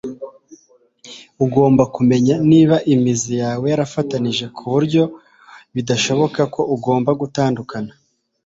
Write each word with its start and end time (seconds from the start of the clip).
Ugomba 1.45 1.83
kumenya 1.95 2.35
niba 2.49 2.75
imizi 2.93 3.33
yawe 3.41 3.65
yarafatanije 3.71 4.45
ku 4.55 4.63
buryo 4.73 5.03
bidashoboka 5.73 6.41
ko 6.53 6.61
ugomba 6.75 7.11
gutandukana.” 7.21 7.91